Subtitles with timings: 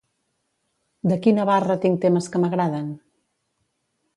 [1.11, 2.89] De Quina Barra tinc temes que m'agraden?